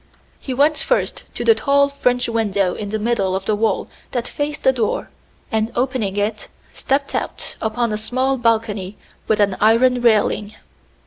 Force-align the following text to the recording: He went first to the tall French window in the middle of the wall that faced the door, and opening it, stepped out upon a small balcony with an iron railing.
He 0.39 0.55
went 0.55 0.77
first 0.79 1.25
to 1.35 1.45
the 1.45 1.53
tall 1.53 1.89
French 1.89 2.27
window 2.27 2.73
in 2.73 2.89
the 2.89 2.97
middle 2.97 3.35
of 3.35 3.45
the 3.45 3.55
wall 3.55 3.87
that 4.13 4.27
faced 4.27 4.63
the 4.63 4.73
door, 4.73 5.11
and 5.51 5.71
opening 5.75 6.17
it, 6.17 6.47
stepped 6.73 7.13
out 7.13 7.55
upon 7.61 7.93
a 7.93 7.99
small 7.99 8.37
balcony 8.39 8.97
with 9.27 9.39
an 9.39 9.55
iron 9.59 10.01
railing. 10.01 10.55